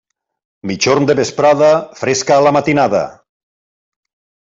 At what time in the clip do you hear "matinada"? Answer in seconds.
2.59-3.07